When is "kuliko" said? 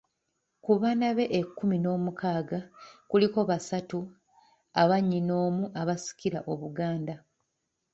3.09-3.39